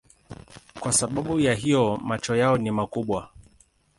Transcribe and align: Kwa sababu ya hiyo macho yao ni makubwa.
Kwa 0.79 0.93
sababu 0.93 1.39
ya 1.39 1.53
hiyo 1.53 1.97
macho 1.97 2.35
yao 2.35 2.57
ni 2.57 2.71
makubwa. 2.71 3.29